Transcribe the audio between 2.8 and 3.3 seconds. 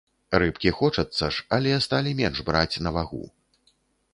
на вагу.